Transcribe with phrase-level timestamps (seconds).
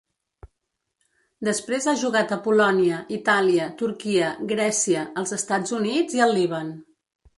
[1.47, 6.73] Després ha jugat a Polònia, Itàlia, Turquia, Grècia, els Estats Units i el Líban.